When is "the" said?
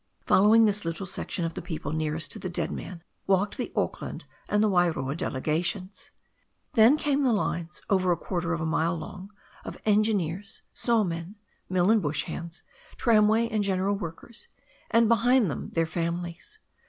1.53-1.61, 2.39-2.49, 3.57-3.71, 4.63-4.67, 7.21-7.31